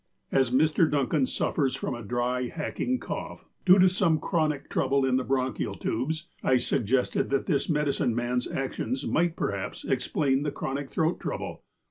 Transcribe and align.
As 0.31 0.49
Mr. 0.49 0.89
Duncan 0.89 1.27
suffers 1.27 1.75
from 1.75 1.93
a 1.93 2.01
dry, 2.01 2.47
hacking 2.47 2.97
cough, 2.99 3.45
due 3.65 3.77
to 3.77 3.87
some 3.87 4.19
chronic 4.19 4.67
trouble 4.67 5.05
in 5.05 5.17
the 5.17 5.23
bronchial 5.23 5.75
tubes, 5.75 6.27
I 6.41 6.57
sug 6.57 6.87
gested 6.87 7.29
that 7.29 7.45
this 7.45 7.69
medicine 7.69 8.15
man's 8.15 8.49
actions 8.51 9.05
might 9.05 9.35
perhaps 9.35 9.85
explain 9.85 10.41
this 10.41 10.55
chronic 10.55 10.89
throat 10.89 11.19
trouble. 11.19 11.61